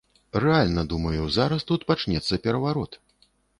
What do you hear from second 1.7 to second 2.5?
тут пачнецца